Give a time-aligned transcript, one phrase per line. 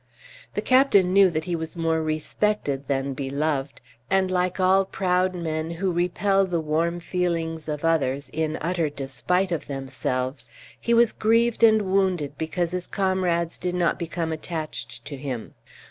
[0.55, 5.69] The captain knew that he was more respected than beloved, and, like all proud men
[5.69, 11.61] who repel the warm feelings of others in utter despite of themselves, he was grieved
[11.61, 15.53] and wounded because his comrades did not become attached to him.